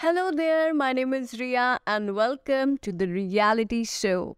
[0.00, 4.36] Hello there, my name is Ria and welcome to the reality show.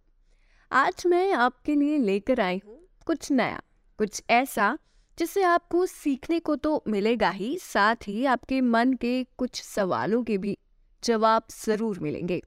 [0.71, 3.61] आज मैं आपके लिए लेकर आई हूँ कुछ नया
[3.99, 4.77] कुछ ऐसा
[5.19, 10.39] जिससे आपको सीखने को तो मिलेगा ही साथ ही आपके मन के कुछ सवालों के
[10.39, 10.57] भी
[11.03, 12.43] जवाब ज़रूर मिलेंगे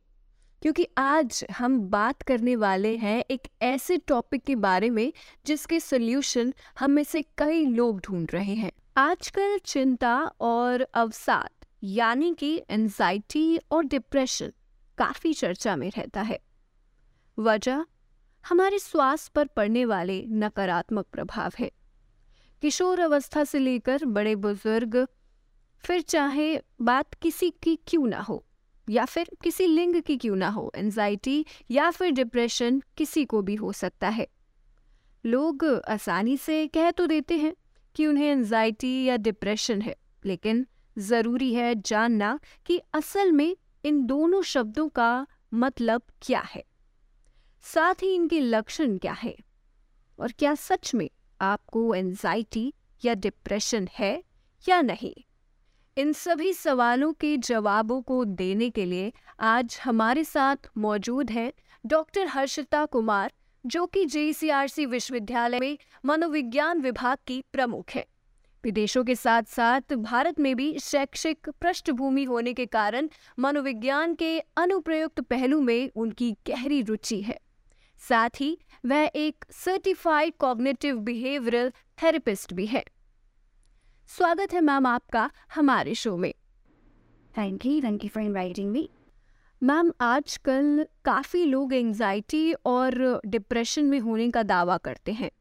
[0.62, 5.12] क्योंकि आज हम बात करने वाले हैं एक ऐसे टॉपिक के बारे में
[5.46, 11.50] जिसके सोल्यूशन हम में से कई लोग ढूंढ रहे हैं आजकल चिंता और अवसाद
[11.86, 14.52] यानी कि एनजाइटी और डिप्रेशन
[14.98, 16.40] काफ़ी चर्चा में रहता है।
[17.38, 17.86] वजह,
[18.46, 21.72] हमारे स्वास्थ्य पर पड़ने वाले नकारात्मक प्रभाव है।
[22.62, 25.08] किशोर अवस्था से लेकर बड़े बुज़ुर्ग,
[25.84, 28.44] फिर चाहे बात किसी की क्यों ना हो,
[28.90, 33.56] या फिर किसी लिंग की क्यों ना हो एनजाइटी या फिर डिप्रेशन किसी को भी
[33.56, 34.28] हो सकता है।
[35.26, 37.54] लोग आसानी से कह तो देते हैं
[37.96, 40.66] कि उन्हें एनजाइटी या डिप्रेशन है, लेकिन
[40.98, 46.64] ज़रूरी है जानना कि असल में इन दोनों शब्दों का मतलब क्या है।
[47.62, 49.38] साथ ही इनके लक्षण क्या है?
[50.20, 51.10] और क्या सच में
[51.42, 52.74] आपको एनजाइटी
[53.06, 54.24] या डिप्रेशन है
[54.70, 55.16] या नहीं?
[55.98, 61.54] इन सभी सवालों के जवाबों को देने के लिए आज हमारे साथ मौजूद हैं
[61.86, 63.34] डॉक्टर हर्षिता कुमार,
[63.66, 68.06] जो कि जेसीआरसी विश्वविद्यालय में मनोविज्ञान विभाग की प्रमुख है।
[68.66, 75.22] विदेशों के साथ साथ भारत में भी शैक्षिक पृष्ठभूमि होने के कारण मनोविज्ञान के अनुप्रयुक्त
[75.22, 77.38] पहलू में उनकी गहरी रुचि है।
[78.02, 81.70] साथ ही वह एक सर्टिफाइड कॉग्निटिव बिहेवियरल
[82.04, 82.84] थेरेपिस्ट भी है।
[84.10, 86.34] स्वागत है मैम आपका हमारे शो में।
[87.38, 88.90] Thank you thank you for inviting me
[89.62, 95.32] ma'am आजकल काफ़ी लोग एंजाइटी और डिप्रेशन में होने का दावा करते हैं।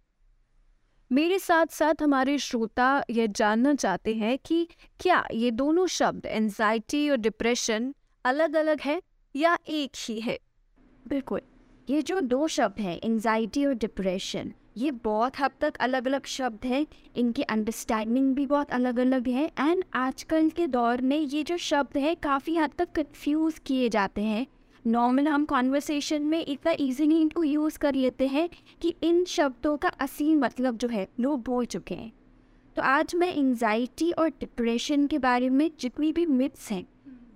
[1.14, 4.66] मेरे साथ साथ हमारे श्रोता यह जानना चाहते हैं कि
[5.00, 9.00] क्या ये दोनों शब्द एंजाइटी और डिप्रेशन अलग अलग है
[9.34, 10.38] या एक ही है?
[11.08, 11.40] बिल्कुल।
[11.90, 16.66] ये जो दो शब्द हैं एंजाइटी और डिप्रेशन ये बहुत हद तक अलग अलग शब्द
[16.66, 16.86] हैं।
[17.16, 21.98] इनकी अंडरस्टैंडिंग भी बहुत अलग अलग है एंड आजकल के दौर में ये जो शब्द
[21.98, 24.46] है, काफ़ी हद तक कंफ्यूज किए जाते हैं।
[24.84, 28.48] नॉर्मल हम कॉन्वर्सेशन में इतना ईजीली इनको यूज़ कर लेते हैं
[28.82, 32.12] कि इन शब्दों का असीम मतलब जो है लोग भूल चुके हैं।
[32.76, 36.84] तो आज मैं एंजाइटी और डिप्रेशन के बारे में जितनी भी मिथ्स हैं,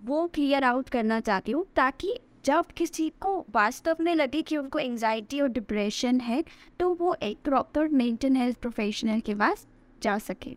[0.04, 2.14] वो क्लियर आउट करना चाहती हूँ ताकि
[2.44, 6.44] जब किसी को वास्तव में लगे कि उनको एंजाइटी और डिप्रेशन है
[6.80, 9.66] तो वो एक प्रॉपर मेंटल हेल्थ प्रोफेशनल के पास
[10.02, 10.56] जा सके।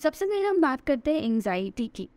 [0.00, 2.08] सबसे पहले हम बात करते हैं एंजाइटी की।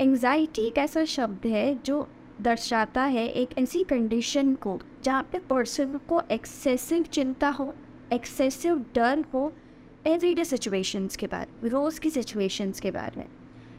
[0.00, 2.06] एंजाइटी एक ऐसा शब्द है जो
[2.40, 7.72] दर्शाता है एक ऐसी कंडीशन को, जहाँ पे पर्सन को एक्सेसिव चिंता हो
[8.12, 9.52] एक्सेसिव डर हो
[10.06, 13.26] एवरीडे सिचुएशंस के बारे रोज़ की सिचुएशंस के बारे में।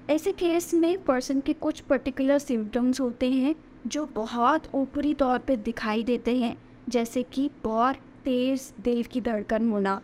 [0.09, 3.55] ऐसे केस में पर्सन के कुछ पर्टिकुलर सिम्टम्स होते हैं,
[3.87, 6.55] जो बहुत ऊपरी तौर पे दिखाई देते हैं,
[6.89, 7.95] जैसे कि बहुत
[8.25, 10.01] तेज़ दिल की धड़कन होना,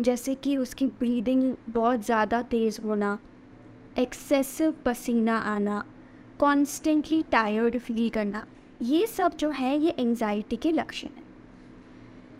[0.00, 3.18] जैसे कि उसकी ब्रीदिंग बहुत ज़्यादा तेज़ होना
[3.98, 5.84] एक्सेसिव पसीना आना।
[6.40, 8.46] कॉन्स्टेंटली टायर्ड फील करना,
[8.82, 11.24] ये सब जो है, ये एंजाइटी के लक्षण हैं।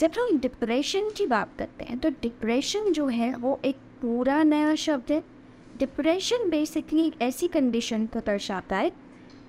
[0.00, 4.74] जब हम डिप्रेशन की बात करते हैं तो डिप्रेशन जो है, वो एक पूरा नया
[4.74, 5.22] शब्द है।
[5.78, 8.92] डिप्रेशन बेसिकली एक ऐसी कंडीशन को दर्शाता है,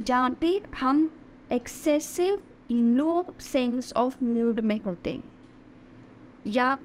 [0.01, 1.09] जहाँ पे हम
[1.51, 2.41] excessive
[2.71, 5.23] low sense of mood में होते हैं।
[6.47, 6.77] या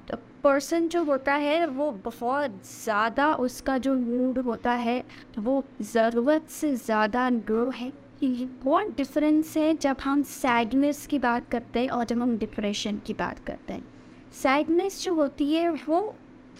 [0.47, 5.03] पर्सन जो होता है, वो बहुत ज़्यादा उसका जो मूड होता है,
[5.39, 7.91] वो ज़रूरत से ज़्यादा लो है।
[8.23, 13.13] बहुत डिफरेंस है जब हम सैडनेस की बात करते हैं और जब हम डिप्रेशन की
[13.13, 13.83] बात करते हैं।
[14.33, 16.15] सैडनेस जो होती है, वो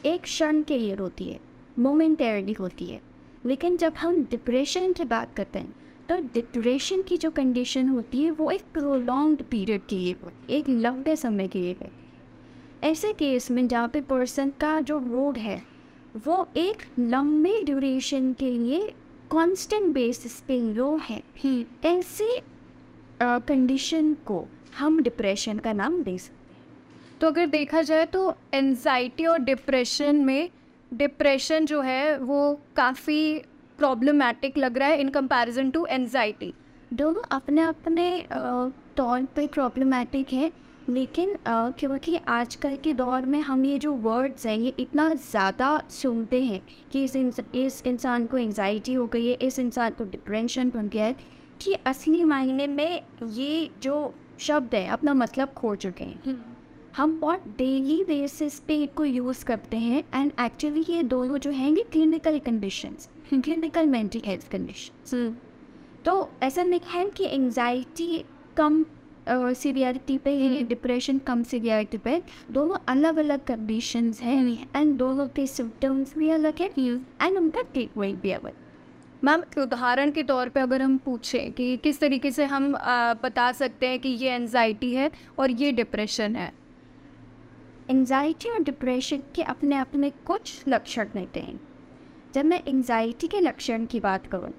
[0.06, 1.40] एक क्षण के लिए होती है
[1.80, 3.02] मोमेंटरली होती है।
[3.46, 5.74] लेकिन जब हम डिप्रेशन की बात करते हैं
[6.10, 10.16] तो डिप्रेशन की जो कंडीशन होती है, वो एक प्रोलॉन्ग पीरियड के लिए
[10.50, 11.90] एक लंबे समय के लिए
[12.88, 15.62] ऐसे केस में जहाँ पे पर्सन का जो मूड है
[16.26, 18.80] वो एक लंबे ड्यूरेशन के लिए
[19.32, 21.22] कांस्टेंट बेसिस पे लो है।
[21.86, 22.28] ऐसे
[23.22, 24.44] कंडीशन को
[24.78, 30.24] हम डिप्रेशन का नाम दे सकते हैं। तो अगर देखा जाए तो एनजाइटी और डिप्रेशन
[30.26, 30.50] में
[30.92, 32.40] डिप्रेशन जो है वो
[32.76, 33.20] काफ़ी
[33.80, 36.54] प्रॉब्लमेटिक लग रहा है इन कंपैरिजन टू एनजाइटी
[36.94, 38.08] दोनों अपने अपने
[38.98, 40.52] तौर पे प्रॉब्लमेटिक है।
[40.90, 46.44] लेकिन क्योंकि आजकल के दौर में हम ये जो वर्ड्स हैं ये इतना ज़्यादा सुनते
[46.44, 46.62] हैं
[46.92, 50.90] कि इस इंस, इस इंसान को एंजाइटी हो गई है इस इंसान को डिप्रेशन बन
[50.90, 51.16] गया है
[51.62, 56.56] कि असली मायने में ये जो शब्द है अपना मतलब खो चुके हैं। हम्म।
[56.98, 61.70] हम बहुत डेली बेसिस पे इनको यूज़ करते हैं एंड एक्चुअली ये दोनों जो हैं
[61.72, 65.36] ये clinical conditions clinical mental health condition
[66.06, 68.24] तो ऐसा नहीं है कि एंजाइटी
[68.58, 68.84] कम
[69.30, 72.22] सीवियरिटी पे डिप्रेशन कम सीवियरिटी पे
[72.52, 78.22] दोनों अलग अलग कंडीशन हैं। एंड दोनों के सिम्टम्स भी अलग है एंड उनका ट्रीटमेंट
[78.22, 78.54] भी अलग
[79.24, 83.52] मैम उदाहरण के तौर पे अगर हम पूछें कि किस तरीके से हम आ, बता
[83.52, 86.52] सकते हैं कि ये एनजाइटी है और ये डिप्रेशन है?
[87.90, 91.60] एंजाइटी और डिप्रेशन के अपने अपने कुछ लक्षण रहते हैं।
[92.34, 94.54] जब मैं एंजाइटी के लक्षण की बात करूँ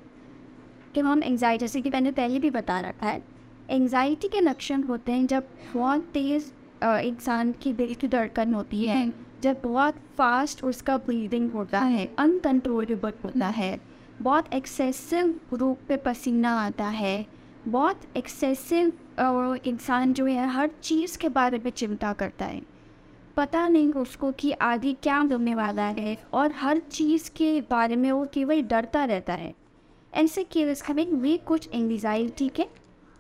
[0.95, 3.23] कि हम एंजाइटी जैसे कि मैंने पहले भी बता रखा है
[3.71, 6.51] एंजाइटी के लक्षण होते हैं जब बहुत तेज़
[6.85, 9.13] इंसान की दिल की धड़कन होती है
[9.43, 13.79] जब बहुत फास्ट उसका ब्रीदिंग होता है अनकंट्रोलेबल होता है
[14.23, 17.27] बहुत एक्सेसिव रूप पे पसीना आता है
[17.69, 18.93] बहुत एक्सेसिव
[19.67, 22.63] इंसान जो है हर चीज़ के बारे में चिंता करता है।
[23.37, 28.11] पता नहीं उसको कि आगे क्या होने वाला है और हर चीज़ के बारे में
[28.13, 29.55] वो केवल डरता रहता है।
[30.13, 32.67] ऐसे केस हमें वे कुछ एंगजाइटी के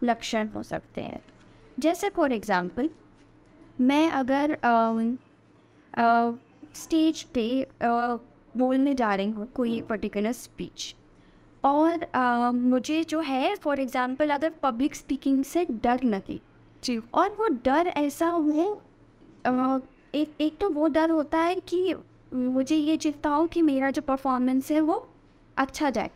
[0.03, 1.21] लक्षण हो सकते हैं।
[1.79, 2.91] जैसे फॉर एग्ज़ाम्पल
[3.81, 4.57] मैं अगर
[6.77, 7.67] स्टेज पे
[8.55, 10.95] बोलने जा रही हूँ कोई पर्टिकुलर स्पीच
[11.65, 12.07] और
[12.55, 16.41] मुझे जो है फॉर एग्ज़ाम्पल अगर पब्लिक स्पीकिंग से डर लगे
[16.83, 18.73] जी। और वो डर ऐसा हो
[20.15, 21.95] एक एक तो वो डर होता है कि
[22.35, 25.07] मुझे ये चिंता हो कि मेरा जो परफॉर्मेंस है वो
[25.59, 26.11] अच्छा जाए।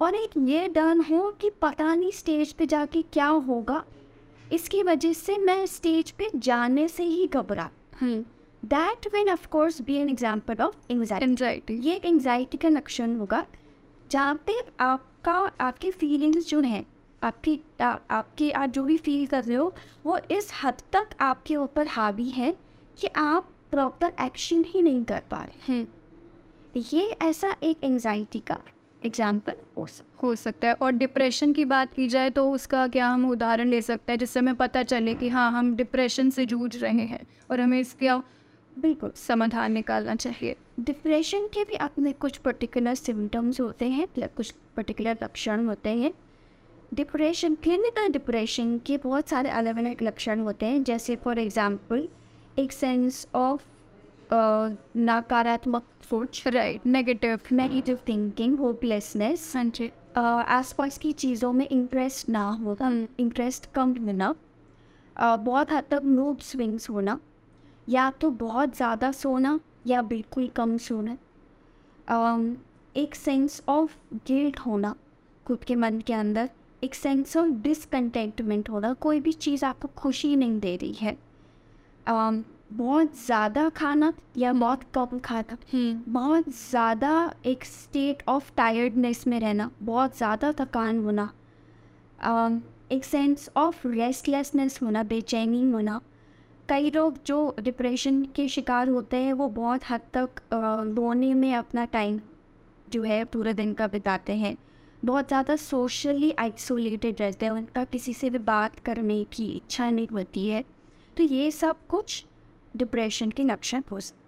[0.00, 3.84] और एक ये डर हो कि पता नहीं स्टेज पे जाके क्या होगा।
[4.52, 7.70] इसकी वजह से मैं स्टेज पे जाने से ही घबरा।
[8.02, 13.44] That will of course be an example of anxiety ये एक एंगजाइटी का लक्षण होगा
[14.10, 16.84] जहाँ पे आपका आपकी फीलिंग्स जो हैं
[17.22, 19.72] आपकी आ, आपकी आप जो भी फील कर रहे हो
[20.04, 22.54] वो इस हद तक आपके ऊपर हावी है
[22.98, 25.86] कि आप प्रॉपर एक्शन ही नहीं कर पा रहे। हैं
[26.76, 28.58] ये ऐसा एक एंगजाइटी का
[29.02, 29.86] एग्ज़ाम्पल हो
[30.22, 33.80] हो सकता है। और डिप्रेशन की बात की जाए तो उसका क्या हम उदाहरण ले
[33.82, 37.60] सकते हैं जिससे हमें पता चले कि हाँ हम डिप्रेशन से जूझ रहे हैं और
[37.60, 38.22] हमें इसका
[38.72, 45.18] बिल्कुल। समाधान निकालना चाहिए। डिप्रेशन के भी अपने कुछ पर्टिकुलर सिम्टम्स होते हैं कुछ पर्टिकुलर
[45.22, 46.12] लक्षण होते हैं।
[46.94, 52.06] डिप्रेशन क्लिनिकल डिप्रेशन के बहुत सारे अलग अलग लक्षण होते हैं जैसे फॉर एग्ज़ाम्पल
[52.58, 53.62] एक सेंस ऑफ़
[54.32, 62.28] नकारात्मक सोच right negative negative thinking hopelessness हाँ जी। आस पास की चीज़ों में इंटरेस्ट
[62.28, 62.76] ना हो
[63.20, 64.34] इंटरेस्ट कम होना
[65.16, 67.18] बहुत हद तक मूड स्विंग्स होना
[67.88, 71.16] या तो बहुत ज़्यादा सोना या बिल्कुल कम सोना।
[72.94, 73.96] एक सेंस ऑफ़
[74.26, 74.94] गिल्ट होना
[75.46, 76.50] खुद के मन के अंदर
[76.82, 81.16] एक सेंस ऑफ़ डिसकंटेंटमेंट होना कोई भी चीज़ आपको खुशी नहीं दे रही है।
[82.70, 89.38] बहुत ज़्यादा खाना या बहुत कम खाना। हम्म। बहुत ज़्यादा एक स्टेट ऑफ़ टायर्डनेस में
[89.40, 91.30] रहना बहुत ज़्यादा थकान होना
[92.18, 92.60] um,
[92.92, 96.00] एक सेंस ऑफ़ रेस्टलेसनेस होना बेचैनी होना।
[96.68, 101.84] कई लोग जो डिप्रेशन के शिकार होते हैं वो बहुत हद तक रोने में अपना
[101.86, 102.20] टाइम
[102.88, 104.56] जो है पूरे दिन का बिताते हैं।
[105.04, 110.08] बहुत ज़्यादा सोशली आइसोलेटेड रहते हैं उनका किसी से भी बात करने की इच्छा नहीं
[110.08, 110.64] होती है।
[111.16, 112.24] तो ये सब कुछ
[112.76, 114.24] डिप्रेशन के लक्षण हो सकते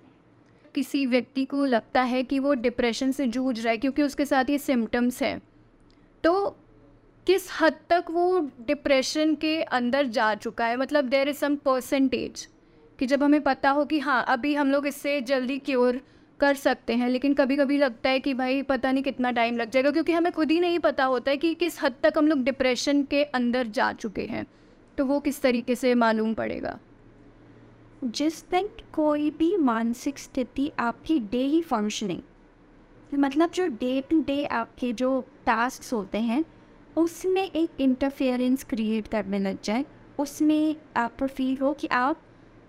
[0.75, 4.51] किसी व्यक्ति को लगता है कि वो डिप्रेशन से जूझ रहा है क्योंकि उसके साथ
[4.51, 5.41] ये सिम्टम्स हैं।
[6.25, 6.49] तो
[7.27, 10.77] किस हद तक वो डिप्रेशन के अंदर जा चुका है?
[10.77, 12.47] मतलब देर इज़ सम परसेंटेज
[12.99, 16.01] कि जब हमें पता हो कि हाँ अभी हम लोग इससे जल्दी क्योर
[16.41, 19.71] कर सकते हैं, लेकिन कभी कभी लगता है कि भाई पता नहीं कितना टाइम लग
[19.71, 22.43] जाएगा, क्योंकि हमें खुद ही नहीं पता होता है कि किस हद तक हम लोग
[22.43, 24.47] डिप्रेशन के अंदर जा चुके हैं।
[24.99, 26.79] तो वो किस तरीके से मालूम पड़ेगा?
[28.05, 34.93] जिस दिन कोई भी मानसिक स्थिति आपकी डेली फंक्शनिंग मतलब जो डे टू डे आपके
[34.93, 36.45] जो टास्क होते हैं
[36.97, 39.85] उसमें एक इंटरफेरेंस क्रिएट करने लग जाए
[40.19, 42.21] उसमें आपको फील हो कि आप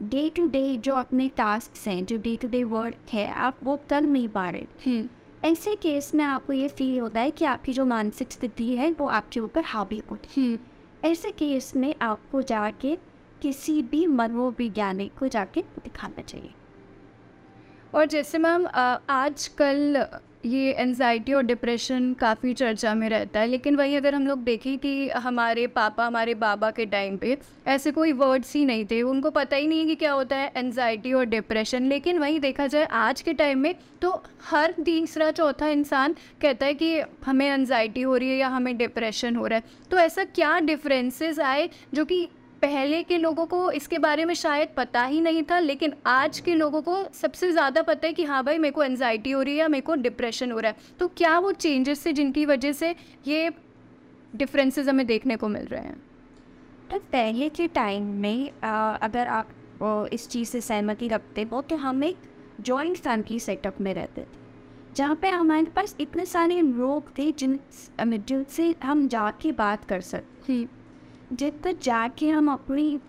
[0.01, 3.79] डे टू डे जो अपने टास्क हैं जो डे टू डे वर्क है आप वो
[3.89, 5.07] कर नहीं पा रहे हम्म।
[5.43, 9.07] ऐसे केस में आपको ये फील होता है कि आपकी जो मानसिक स्थिति है वो
[9.09, 12.97] आपके ऊपर हावी होती है हम्म। ऐसे केस में आपको जाके
[13.41, 16.53] किसी भी मनोविज्ञानिक को जाके दिखाना चाहिए।
[17.93, 20.05] और जैसे मैम आजकल
[20.45, 24.77] ये एनजाइटी और डिप्रेशन काफ़ी चर्चा में रहता है, लेकिन वही अगर हम लोग देखें
[24.79, 29.29] कि हमारे पापा, हमारे बाबा के टाइम पे ऐसे कोई वर्ड्स ही नहीं थे। उनको
[29.31, 33.21] पता ही नहीं कि क्या होता है एनजाइटी और डिप्रेशन लेकिन वही देखा जाए आज
[33.21, 34.11] के टाइम में तो
[34.43, 39.35] हर तीसरा, चौथा इंसान कहता है कि हमें एनजाइटी हो रही है या हमें डिप्रेशन
[39.35, 42.27] हो रहा है। तो ऐसा क्या डिफरेंसेस आए जो कि
[42.61, 46.55] पहले के लोगों को इसके बारे में शायद पता ही नहीं था लेकिन आज के
[46.55, 49.59] लोगों को सबसे ज़्यादा पता है कि हाँ भाई मेरे को एनजाइटी हो रही है
[49.59, 52.95] या मेरे को डिप्रेशन हो रहा है। तो क्या वो चेंजेस से जिनकी वजह से
[53.27, 53.51] ये
[54.35, 56.01] डिफरेंसेस हमें देखने को मिल रहे हैं?
[56.91, 59.49] तो पहले के टाइम में आ, अगर आप
[59.83, 62.17] आ, इस चीज़ से सहमति रखते हो तो हम एक
[62.61, 64.37] जॉइंट फैमिली सेटअप में रहते थे
[64.95, 67.59] जहाँ पे हमारे पास इतने सारे लोग थे जिन
[68.01, 70.53] जिनसे हम जाके बात कर सकते
[71.33, 72.99] जिन तक जाके हम अपनी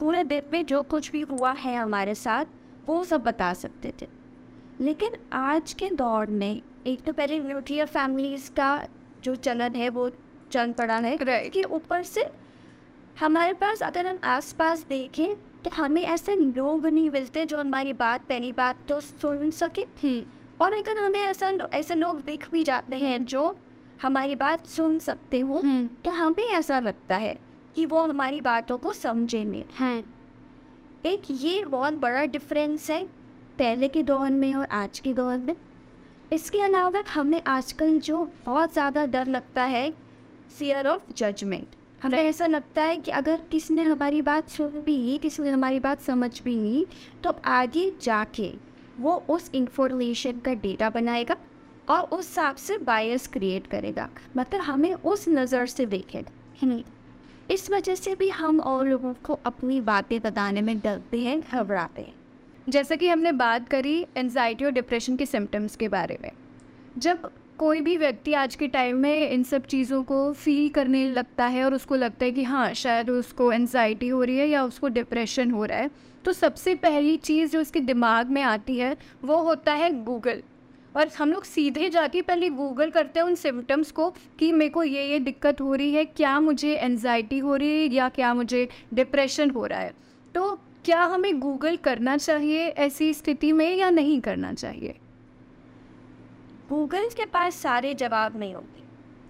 [0.00, 2.44] पूरे दिन में जो कुछ भी हुआ है हमारे साथ
[2.86, 4.06] वो सब बता सकते थे।
[4.80, 8.86] लेकिन आज के दौर में एक तो पहले न्यूक्लियर फैमिलीज़ का
[9.24, 10.10] जो चलन है वो
[10.50, 11.50] चल पड़ा है Right.
[11.50, 12.24] कि ऊपर से
[13.20, 17.92] हमारे पास अगर हम आस पास देखें तो हमें ऐसे लोग नहीं मिलते जो हमारी
[17.92, 20.20] बात पहली बात तो सुन सके।
[20.60, 23.56] और अगर हमें ऐसा ऐसे लोग दिख भी जाते हैं जो
[24.02, 25.62] हमारी बात सुन सकते हो
[26.04, 27.36] तो हमें ऐसा लगता है
[27.76, 30.02] कि वो हमारी बातों को समझेंगे। हाँ।
[31.06, 33.02] एक ये बहुत बड़ा डिफरेंस है
[33.58, 35.54] पहले के दौर में और आज के दौर में।
[36.32, 39.90] इसके अलावा हमें आजकल जो बहुत ज़्यादा डर लगता है
[40.50, 45.18] फियर ऑफ़ जजमेंट हमें ऐसा लगता है कि अगर किसी ने हमारी बात सुन भी
[45.18, 46.86] किसी ने हमारी बात समझ भी
[47.24, 48.52] तो आगे जाके
[48.98, 51.36] वो उस इंफॉर्मेशन का डेटा बनाएगा।
[51.88, 56.82] और उस हिसाब से बायस क्रिएट करेगा। मतलब हमें उस नज़र से देखेगा
[57.50, 62.02] इस वजह से भी हम और लोगों को अपनी बातें बताने में डरते हैं, घबराते
[62.02, 62.14] हैं।
[62.68, 66.30] जैसा कि हमने बात करी एनजाइटी और डिप्रेशन के सिम्टम्स के बारे में।
[66.98, 71.46] जब कोई भी व्यक्ति आज के टाइम में इन सब चीज़ों को फील करने लगता
[71.46, 74.88] है और उसको लगता है कि हाँ शायद उसको एनजाइटी हो रही है या उसको
[74.90, 75.90] डिप्रेशन हो रहा है
[76.24, 80.42] तो सबसे पहली चीज़ जो उसके दिमाग में आती है, वो होता है गूगल
[80.96, 84.08] और हम लोग सीधे जाके पहले गूगल करते हैं उन सिम्टम्स को
[84.38, 87.94] कि मेरे को ये ये दिक्कत हो रही है क्या मुझे एनजाइटी हो रही है
[87.94, 89.94] या क्या मुझे डिप्रेशन हो रहा है।
[90.34, 94.94] तो क्या हमें गूगल करना चाहिए ऐसी स्थिति में या नहीं करना चाहिए?
[96.68, 98.82] गूगल के पास सारे जवाब नहीं होते।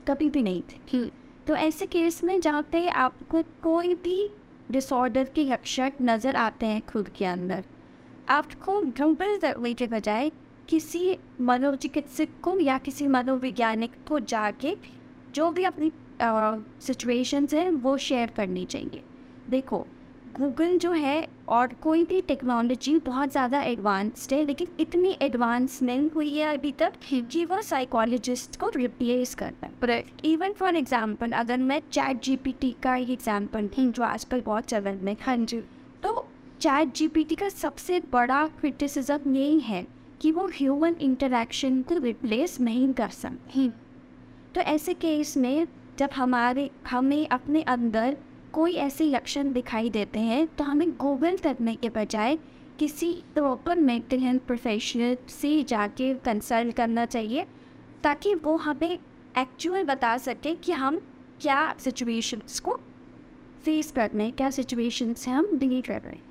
[0.09, 1.05] कभी भी नहीं थे।
[1.47, 4.31] तो ऐसे केस में जहाँ पे आपको कोई भी
[4.71, 7.65] डिसऑर्डर के लक्षण नज़र आते हैं खुद के अंदर
[8.29, 10.31] आपको गूगल के बजाय
[10.69, 14.77] किसी मनोचिकित्सक को या किसी मनोवैज्ञानिक को जाके
[15.35, 15.91] जो भी अपनी
[16.23, 19.03] सिचुएशंस हैं वो शेयर करनी चाहिए।
[19.51, 19.87] देखो
[20.37, 26.09] गूगल जो है और कोई भी टेक्नोलॉजी बहुत ज़्यादा एडवांस्ड है लेकिन इतनी एडवांस नहीं
[26.11, 31.59] हुई है अभी तक कि वो साइकोलॉजिस्ट को रिप्लेस करता है इवन फॉर एग्जांपल अगर
[31.61, 35.61] मैं चैट जीपीटी का ही एग्जांपल थी जो आजकल बहुत चलन में हाँ जी।
[36.03, 36.27] तो
[36.61, 39.87] चैट जीपीटी का सबसे बड़ा क्रिटिसिज्म यही है
[40.23, 43.69] कि वो ह्यूमन इंटरेक्शन को रिप्लेस नहीं कर सकते।
[44.55, 45.67] तो ऐसे केस में
[45.99, 48.17] जब हमारे, हमें अपने अंदर
[48.53, 52.39] कोई ऐसे लक्षण दिखाई देते हैं तो हमें गूगल करने के बजाय
[52.79, 57.47] किसी प्रॉपर मेंटल हेल्थ प्रोफेशनल से जाके कंसल्ट करना चाहिए,
[58.03, 58.99] ताकि वो हमें
[59.39, 61.01] एक्चुअल बता सके कि हम
[61.41, 62.75] क्या सिचुएशंस को
[63.65, 66.23] फेस कर रहे हैं, क्या सिचुएशंस हैं हम डील कर रहे हैं।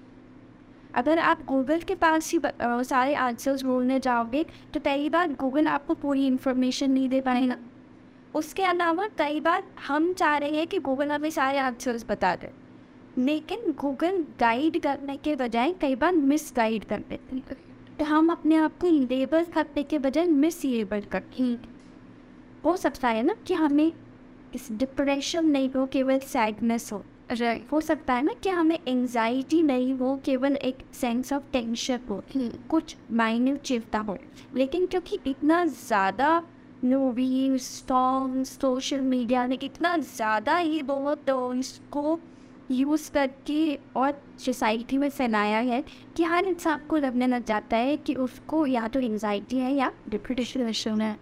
[0.95, 2.39] अगर आप गूगल के पास ही
[2.85, 4.43] सारे आंसर्स ढूँढने जाओगे
[4.73, 7.57] तो पहली बार गूगल आपको पूरी इन्फॉर्मेशन नहीं दे पाएगा।
[8.35, 12.51] उसके अलावा कई बार हम चाह रहे हैं कि गूगल हमें सारे आंसर्स बता दे,
[13.17, 17.57] लेकिन गूगल गाइड करने के बजाय कई बार मिस गाइड कर देते हैं।
[17.99, 21.57] तो हम अपने आप को लेबल करने के बजाय मिस लेबल करते
[22.65, 23.91] हो। सकता है ना कि हमें
[24.55, 27.03] इस डिप्रेशन नहीं हो, केवल सैडनेस हो।
[27.71, 32.21] हो सकता है ना कि हमें एंजाइटी नहीं हो केवल एक सेंस ऑफ़ टेंशन हो
[32.69, 34.17] कुछ माइन्यूट चिंता हो।
[34.55, 36.41] लेकिन क्योंकि इतना ज़्यादा
[36.85, 42.19] मूवीज़ सॉन्ग सोशल मीडिया ने इतना ज़्यादा ही बहुत इसको
[42.71, 45.83] यूज़ करके और सोसाइटी में फैलाया है
[46.17, 49.91] कि हर इंसान को लगने लग जाता है कि उसको या तो एंजाइटी है या
[50.09, 51.17] डिप्रेशन है।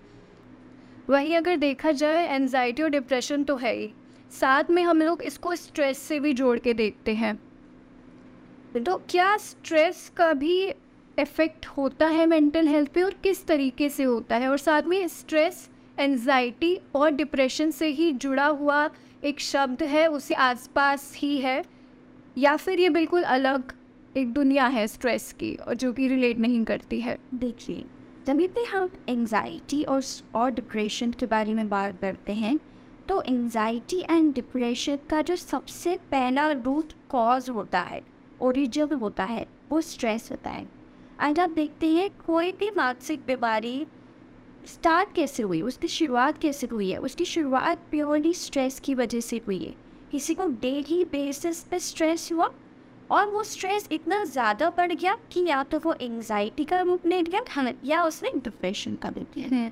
[1.09, 3.91] वहीं अगर देखा जाए एनजाइटी और डिप्रेशन तो है ही।
[4.31, 7.35] साथ में हम लोग इसको स्ट्रेस से भी जोड़ के देखते हैं।
[8.75, 10.61] तो क्या स्ट्रेस का भी
[11.17, 14.49] इफ़ेक्ट होता है मेंटल हेल्थ पे और किस तरीके से होता है?
[14.49, 15.69] और साथ में स्ट्रेस
[15.99, 18.89] एनजाइटी और डिप्रेशन से ही जुड़ा हुआ
[19.23, 21.63] एक शब्द है, उसे आसपास ही है,
[22.37, 23.73] या फिर ये बिल्कुल अलग
[24.17, 27.17] एक दुनिया है स्ट्रेस की और जो कि रिलेट नहीं करती है?
[27.33, 27.83] देखिए,
[28.27, 30.01] जब भी हम एंजाइटी और
[30.35, 32.59] और डिप्रेशन के बारे में बात करते हैं
[33.09, 38.01] तो एंजाइटी एंड डिप्रेशन का जो सबसे पहला रूट कॉज होता है
[38.41, 40.65] ओरिजिन होता है वो स्ट्रेस होता है।
[41.19, 43.85] आज आप देखते हैं कोई भी मानसिक बीमारी
[44.67, 49.41] स्टार्ट कैसे हुई उसकी शुरुआत कैसे हुई है उसकी शुरुआत प्योरली स्ट्रेस की वजह से
[49.47, 49.73] हुई है।
[50.11, 52.49] किसी को डेली बेसिस पे स्ट्रेस हुआ
[53.11, 57.21] और वो स्ट्रेस इतना ज़्यादा बढ़ गया कि या तो वो एंगजाइटी का रूप ले
[57.21, 59.71] लिया या उसने डिप्रेशन का रूप लिया।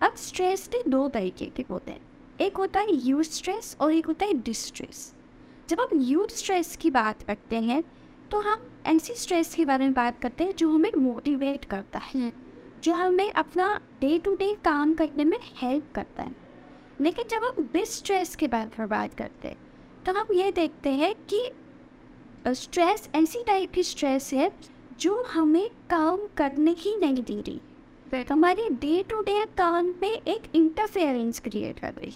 [0.00, 2.06] अब स्ट्रेस के दो तरीके के होते हैं।
[2.40, 5.14] एक होता है यूज़ स्ट्रेस और एक होता है डिस्ट्रेस
[5.68, 7.82] जब हम यूज़ स्ट्रेस की बात करते हैं
[8.30, 12.32] तो हम ऐसी स्ट्रेस के बारे में बात करते हैं जो हमें मोटिवेट करता है
[12.84, 16.34] जो हमें अपना डे टू डे काम करने में हेल्प करता है.
[17.00, 19.56] लेकिन जब हम डिस्ट्रेस के बारे में बात करते हैं
[20.06, 21.42] तो हम ये देखते हैं कि
[22.54, 24.50] स्ट्रेस ऐसी टाइप की स्ट्रेस है
[25.00, 27.60] जो हमें काम करने ही नहीं दे रही.
[28.30, 32.14] हमारे डे टू डे काम में एक इंटरफेरेंस क्रिएट कर रही.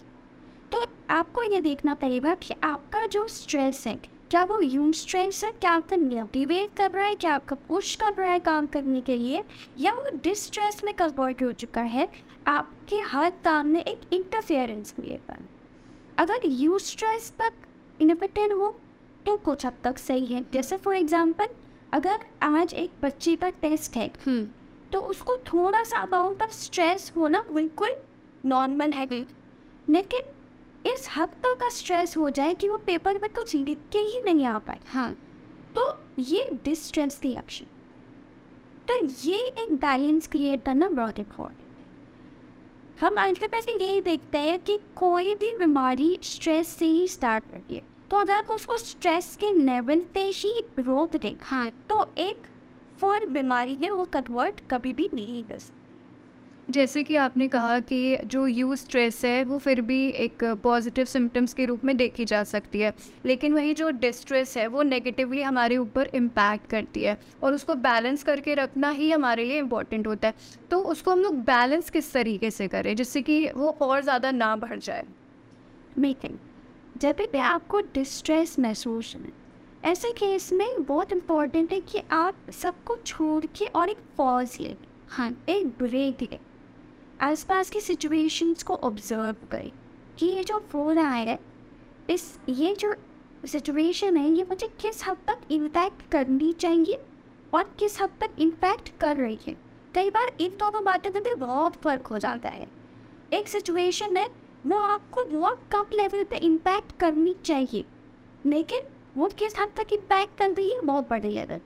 [0.73, 3.95] तो आपको ये देखना पड़ेगा कि आपका जो स्ट्रेस है
[4.31, 8.13] क्या वो यून स्ट्रेस है क्या आपका मोटिवेट कर रहा है क्या आपका पुश कर
[8.13, 9.43] रहा है काम करने के लिए
[9.79, 12.09] या वो डिस्ट्रेस में कन्वर्ट हो चुका है
[12.47, 15.45] आपके हर काम में एक इंटरफेरेंस कर
[16.19, 17.53] अगर यू स्ट्रेस तक
[18.03, 18.75] इनफेक्टेड हो
[19.27, 21.49] तो कुछ हद तक सही है। जैसे फॉर एग्ज़ाम्पल
[21.93, 24.11] अगर आज एक बच्चे का टेस्ट है
[24.93, 27.95] तो उसको थोड़ा सा अमाउंट ऑफ़ स्ट्रेस होना बिल्कुल
[28.45, 30.21] नॉर्मल है। लेकिन
[30.87, 34.23] इस हद तक का स्ट्रेस हो जाए कि वो पेपर में कुछ लिख के ही
[34.23, 35.13] नहीं आ पाए। हाँ।
[35.77, 35.85] तो
[36.19, 37.67] ये डिस्ट्रेस की एक्शन
[38.89, 41.61] तो ये एक बैलेंस क्रिएट करना बहुत इम्पोर्टेंट
[43.01, 47.45] हम आज के पैसे यही देखते हैं कि कोई भी बीमारी स्ट्रेस से ही स्टार्ट
[47.45, 52.07] करती है। तो अगर आप उसको स्ट्रेस के लेवल पे ही रोक दें हाँ। तो
[52.19, 52.43] एक
[53.01, 55.59] फॉर बीमारी है वो कन्वर्ट कभी भी नहीं कर
[56.69, 61.55] जैसे कि आपने कहा कि जो यू स्ट्रेस है, वो फिर भी एक पॉजिटिव सिम्टम्स
[61.55, 62.93] के रूप में देखी जा सकती है।
[63.27, 68.23] लेकिन वही जो डिस्ट्रेस है, वो नेगेटिवली हमारे ऊपर इम्पैक्ट करती है और उसको बैलेंस
[68.23, 70.35] करके रखना ही हमारे लिए इंपॉर्टेंट होता है।
[70.71, 74.55] तो उसको हम लोग बैलेंस किस तरीके से करें, जिससे कि वो और ज़्यादा ना
[74.57, 75.05] बढ़ जाए?
[75.99, 76.39] मेकिंग
[76.99, 79.33] जब भी आपको डिस्ट्रेस महसूस है,
[79.85, 84.75] ऐसे केस में बहुत इम्पोर्टेंट है कि आप सबको छोड़ के और एक पॉज ले
[85.09, 86.39] हाँ एक ब्रेक ले।
[87.23, 89.71] आसपास की सिचुएशंस को ऑब्ज़र्व करें
[90.19, 91.39] कि ये जो हो रहा है,
[92.11, 92.95] इस, ये जो
[93.45, 96.99] सिचुएशन है, ये मुझे किस हद तक इम्पैक्ट करनी चाहिए
[97.55, 99.57] और किस हद तक इम्पैक्ट कर रही है।
[99.95, 102.67] कई बार इन दोनों बातों में भी बहुत फ़र्क हो जाता है।
[103.33, 104.27] एक सिचुएशन है,
[104.67, 107.85] वो आपको बहुत कम लेवल पे इम्पैक्ट करनी चाहिए,
[108.47, 111.61] लेकिन वो किस हद तक इम्पैक्ट कर रही है, बहुत बड़े लेवल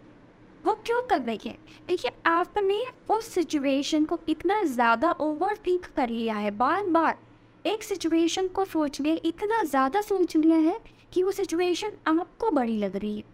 [0.67, 1.57] वो क्यों कर रही है?
[1.89, 7.19] देखिए आपने उस सिचुएशन को इतना ज़्यादा ओवर थिंक कर लिया है बार बार
[7.65, 10.79] एक सिचुएशन को सोच लिया इतना ज़्यादा सोच लिया है
[11.13, 13.25] कि वो सिचुएशन आपको बड़ी लग रही है।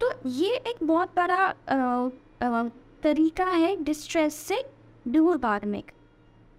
[0.00, 2.08] तो ये एक बहुत बड़ा आ,
[2.42, 2.62] आ,
[3.02, 4.62] तरीका है डिस्ट्रेस से
[5.08, 5.98] दूर भागने का।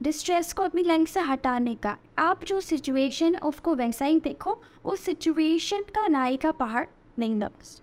[0.02, 5.02] डिस्ट्रेस को अपनी लाइफ से हटाने का। आप जो सिचुएशन उसको वैसा ही देखो उस
[5.02, 6.86] सिचुएशन का नाई का पहाड़
[7.20, 7.82] नहीं नब्स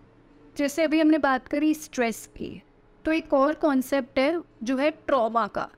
[0.58, 2.62] जैसे अभी हमने बात करी स्ट्रेस की
[3.04, 5.68] तो एक और कॉन्सेप्ट है जो है ट्रॉमा का।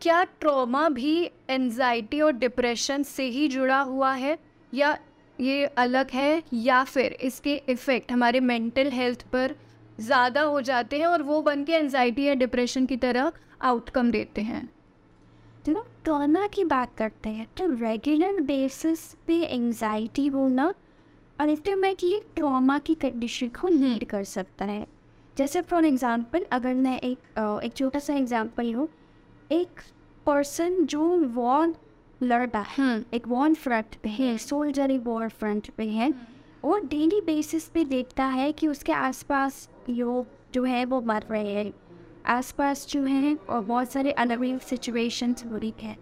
[0.00, 4.36] क्या ट्रॉमा भी एनजाइटी और डिप्रेशन से ही जुड़ा हुआ है
[4.72, 4.96] या
[5.40, 9.54] ये अलग है या फिर इसके इफ़ेक्ट हमारे मेंटल हेल्थ पर
[10.00, 14.40] ज़्यादा हो जाते हैं और वो बन के एनजाइटी या डिप्रेशन की तरह आउटकम देते
[14.40, 14.66] हैं?
[15.66, 20.72] तो ट्रॉमा की बात करते हैं तो रेगुलर बेसिस पे एंजाइटी होना
[21.40, 24.86] अल्टीमेटली ट्रॉमा की कंडीशन को लीड कर सकता है।
[25.36, 28.86] जैसे फॉर एग्जांपल अगर मैं एक एक छोटा सा एग्जांपल लूँ
[29.52, 29.80] एक
[30.26, 31.74] पर्सन जो वॉर
[32.22, 36.12] लड़ता है हम्म। एक वॉर फ्रंट पे है सोल्जर एक वॉर फ्रंट पे है
[36.64, 41.54] और डेली बेसिस पे देखता है कि उसके आसपास लोग जो है वो मर रहे
[41.54, 41.72] हैं।
[42.26, 45.96] आसपास जो है और बहुत सारे अलग अलग सिचुएशंस हो रही है।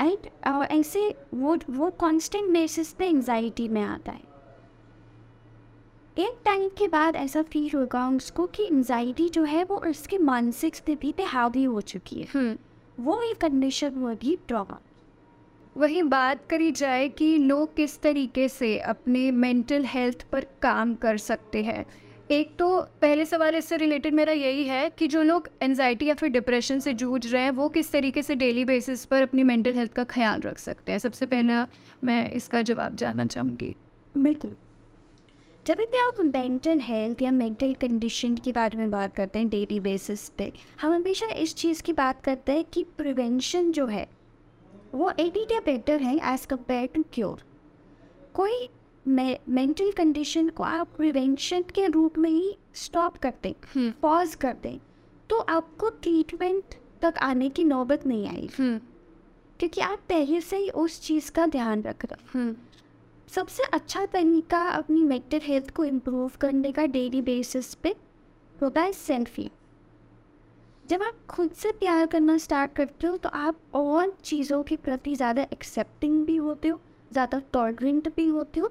[0.00, 0.28] एंड
[0.70, 4.32] ऐसे वो वो कांस्टेंट बेसिस पे एंजाइटी में आता है।
[6.18, 10.76] एक टाइम के बाद ऐसा फील होगा उसको कि एंजाइटी जो है वो उसके मानसिक
[10.76, 14.78] स्थिति पे हावी हो चुकी है। हम्म। वो एक कंडीशन होगी ट्रॉमा
[15.76, 21.16] वही बात करी जाए कि लोग किस तरीके से अपने मेंटल हेल्थ पर काम कर
[21.16, 21.84] सकते हैं।
[22.30, 26.28] एक तो पहले सवाल इससे रिलेटेड मेरा यही है कि जो लोग एनजाइटी या फिर
[26.28, 29.92] डिप्रेशन से जूझ रहे हैं वो किस तरीके से डेली बेसिस पर अपनी मेंटल हेल्थ
[29.92, 30.98] का ख्याल रख सकते हैं?
[30.98, 31.66] सबसे पहला
[32.04, 33.74] मैं इसका जवाब जानना चाहूँगी।
[34.16, 34.56] बिल्कुल।
[35.66, 39.80] जब भी आप मेंटल हेल्थ या मेंटल कंडीशन के बारे में बात करते हैं डेली
[39.80, 44.08] बेसिस पे हम हमेशा इस चीज़ की बात करते हैं कि प्रिवेंशन जो है
[44.94, 47.44] वो एटी डे बेटर है एज़ कंपेयर टू क्योर
[48.34, 48.68] कोई
[49.08, 54.78] मेंटल कंडीशन को आप प्रिवेंशन के रूप में ही स्टॉप कर दें पॉज। कर दें
[55.30, 56.64] तो आपको ट्रीटमेंट
[57.02, 58.78] तक आने की नौबत नहीं आई हम्म।
[59.58, 62.56] क्योंकि आप पहले से ही उस चीज़ का ध्यान रख रहे हम्म।
[63.28, 67.94] सबसे अच्छा तरीका अपनी मेंटल हेल्थ को इम्प्रूव करने का डेली बेसिस पे
[68.54, 69.50] होता है सेल्फी
[70.84, 75.14] जब आप खुद से प्यार करना स्टार्ट करते हो तो आप और चीज़ों के प्रति
[75.14, 76.80] ज़्यादा एक्सेप्टिंग भी होते हो,
[77.12, 78.70] ज़्यादा टॉलरेंट भी होते हो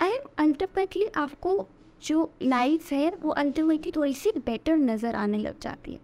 [0.00, 1.66] एंड अल्टीमेटली आपको
[2.02, 6.00] जो लाइफ है, वो अल्टीमेटली थोड़ी सी बेटर नज़र आने लग जाती है.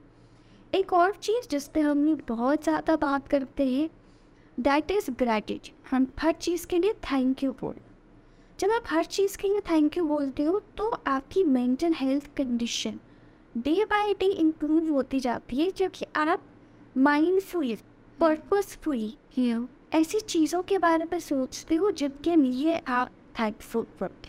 [0.75, 3.89] एक और चीज़ जिस पर हम लोग बहुत ज़्यादा बात करते हैं
[4.59, 7.75] दैट इज़ ग्रैटिट्यूड हम हर चीज़ के लिए थैंक यू बोल
[8.61, 12.99] जब आप हर चीज़ के लिए थैंक यू बोलते हो तो आपकी mental health condition
[13.57, 16.43] day by day improve होती जाती है जबकि आप
[16.97, 17.75] माइंडफुल
[18.19, 19.63] पर्पसफुली
[19.95, 23.87] ऐसी चीज़ों के बारे में सोचते हो, जिनके लिए आप थैंकफुल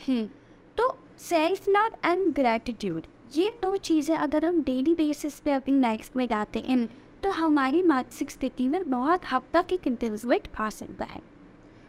[0.08, 0.26] हैं।
[0.78, 0.88] तो
[1.20, 6.28] सेल्फ लव एंड ग्रैटिट्यूड ये दो चीज़ें अगर हम डेली बेसिस पे अपनी लाइफ में
[6.28, 6.88] डालते हैं
[7.24, 11.22] तो हमारी मानसिक स्थिति में बहुत हद तक एक इंप्रूवमेंट आ सकता है।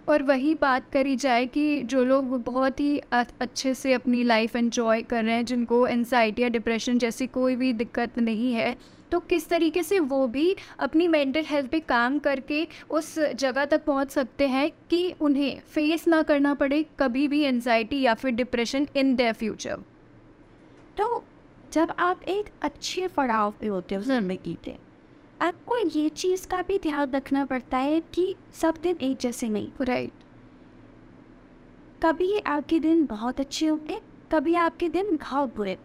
[0.09, 2.99] और वही बात करी जाए कि जो लोग बहुत ही
[3.41, 7.73] अच्छे से अपनी लाइफ एंजॉय कर रहे हैं, जिनको एनजाइटी या डिप्रेशन जैसी कोई भी
[7.73, 8.77] दिक्कत नहीं है
[9.11, 13.85] तो किस तरीके से वो भी अपनी मेंटल हेल्थ पे काम करके उस जगह तक
[13.85, 18.87] पहुँच सकते हैं कि उन्हें फेस ना करना पड़े कभी भी एनजाइटी या फिर डिप्रेशन
[18.97, 19.77] इन द फ्यूचर
[20.97, 21.25] तो
[21.73, 24.82] जब आप एक अच्छे पड़ाव पे होते हो ज़िंदगी के
[25.43, 29.85] आपको ये चीज़ का भी ध्यान रखना पड़ता है कि सब दिन एक जैसे नहीं।
[29.85, 30.13] राइट
[32.03, 34.01] कभी आपके दिन बहुत अच्छे होंगे
[34.33, 35.77] कभी आपके दिन बहुत बुरे।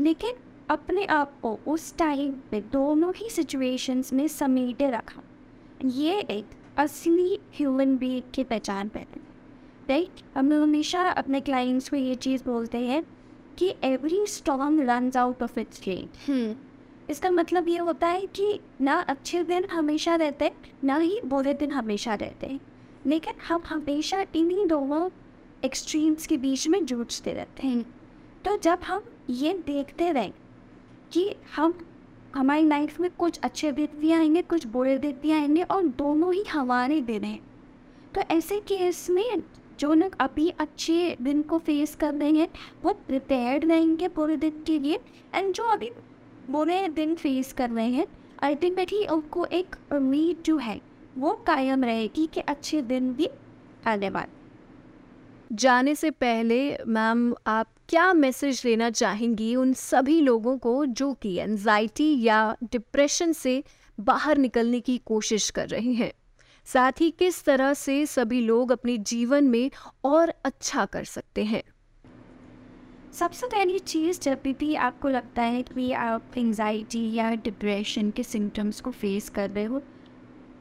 [0.00, 0.34] लेकिन
[0.70, 5.22] अपने आप को उस टाइम पे दोनों ही सिचुएशंस में समेटे रखा।
[5.84, 9.20] ये एक असली ह्यूमन बीइंग की पहचान पहले
[9.88, 13.02] राइट हम लोग हमेशा अपने क्लाइंट्स को ये चीज़ बोलते हैं
[13.58, 15.80] कि every storm run out of its
[17.12, 20.50] इसका मतलब ये होता है कि ना अच्छे दिन हमेशा रहते
[20.84, 22.60] ना ही बुरे दिन हमेशा रहते हैं।
[23.06, 25.08] लेकिन हम हमेशा इन्हीं दोनों
[25.64, 27.82] एक्सट्रीम्स के बीच में जूझते रहते हैं।
[28.44, 30.32] तो जब हम ये देखते रहें
[31.12, 31.74] कि हम,
[32.34, 36.32] हमारी लाइफ में कुछ अच्छे दिन भी आएँगे, कुछ बुरे दिन भी आएँगे और दोनों
[36.34, 37.40] ही हमारे दिन हैं
[38.14, 39.42] तो ऐसे केस में
[39.80, 42.48] जो लोग अभी अच्छे दिन को फेस कर रहे हैं,
[42.84, 44.98] वो प्रिपेयर्ड रहेंगे पूरे दिन के लिए।
[45.34, 45.90] एंड जो अभी
[46.50, 48.06] बुरे दिन फेस कर रहे हैं।
[48.42, 50.80] अल्टीमेटली उनको एक उम्मीद जो है,
[51.18, 53.28] वो कायम रहेगी कि अच्छे दिन भी
[53.86, 54.40] आने वाले।
[55.52, 61.36] जाने से पहले मैम आप क्या मैसेज लेना चाहेंगी उन सभी लोगों को जो कि
[61.38, 63.64] एनजाइटी या डिप्रेशन से
[64.00, 66.12] बाहर निकलने की कोशिश कर रहे हैं?
[66.64, 69.70] साथ ही किस तरह से सभी लोग अपने जीवन में
[70.04, 71.62] और अच्छा कर सकते हैं?
[73.12, 78.22] सबसे पहली चीज़ जब भी भी आपको लगता है कि आप एंजाइटी या डिप्रेशन के
[78.22, 79.82] सिम्टम्स को फेस कर रहे हो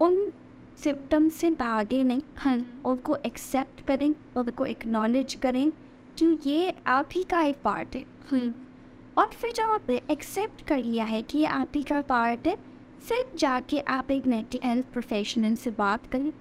[0.01, 0.31] उन
[0.77, 5.71] सिम्टम्स से भागे नहीं हाँ उनको एक्सेप्ट करें उनको एक्नॉलेज करें
[6.19, 8.67] कि ये आप ही का एक पार्ट है। हाँ।
[9.17, 12.55] और फिर जब आपने एक्सेप्ट कर लिया है कि ये आप ही का पार्ट है
[12.99, 16.31] फिर जाके आप एक मेंटल हेल्थ प्रोफेशनल से बात करें।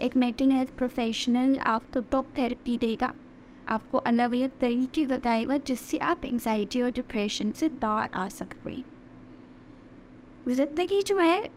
[0.00, 3.12] एक मेंटल हेल्थ प्रोफेशनल आपको टॉप थेरेपी देगा।
[3.68, 8.82] आपको अलग अलग तरीके बताएगा जिससे आप एंगजाइटी और डिप्रेशन से बाहर आ सकते
[10.48, 11.50] ज़िंदगी जो है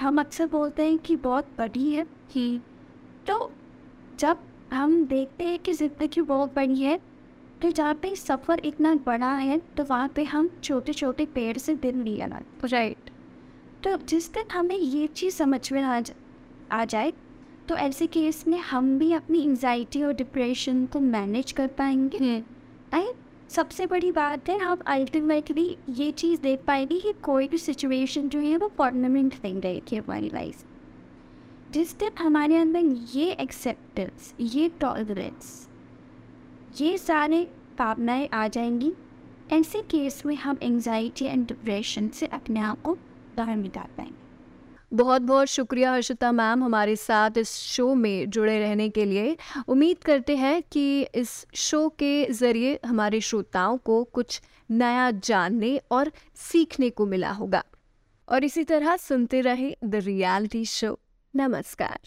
[0.00, 2.60] हम अक्सर बोलते हैं कि बहुत बड़ी है ही।
[3.26, 3.52] तो
[4.18, 4.38] जब
[4.72, 7.00] हम देखते हैं कि ज़िंदगी बहुत बड़ी है
[7.62, 11.74] तो जहाँ पे सफ़र इतना बड़ा है तो वहाँ पे हम छोटे छोटे पेड़ से
[11.74, 12.26] दिन लिया
[12.64, 12.96] राइट
[13.84, 16.14] तो जिस दिन हमें ये चीज़ समझ में आ, जा,
[16.70, 17.12] आ जाए
[17.68, 22.18] तो ऐसे केस में हम भी अपनी एंजाइटी और डिप्रेशन को मैनेज कर पाएँगे?
[22.18, 23.12] हम्म।
[23.50, 28.40] सबसे बड़ी बात है हम अल्टीमेटली ये चीज़ देख पाएँगे कि कोई भी सिचुएशन जो
[28.40, 30.64] है वो परमानेंट नहीं रहेगी हमारी लाइफ
[31.72, 32.80] जिस दिन हमारे अंदर
[33.14, 35.68] ये एक्सेप्टेंस ये टॉलरेंस
[36.80, 37.46] ये सारे
[37.78, 38.92] भावनाएँ आ जाएँगी
[39.52, 42.94] ऐसे केस में हम एंजाइटी एंड डिप्रेशन से अपने आप को
[43.36, 44.25] बाहर निकाल पाएँगे।
[44.96, 49.36] बहुत बहुत शुक्रिया हर्षिता मैम हमारे साथ इस शो में जुड़े रहने के लिए।
[49.68, 56.12] उम्मीद करते हैं कि इस शो के ज़रिए हमारे श्रोताओं को कुछ नया जानने और
[56.36, 57.64] सीखने को मिला होगा।
[58.28, 60.98] और इसी तरह सुनते रहे द रियलिटी शो
[61.36, 61.98] नमस्कार।